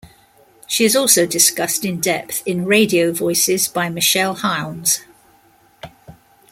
[0.65, 5.01] She is also discussed in depth in "Radio Voices" by Michele Hilmes.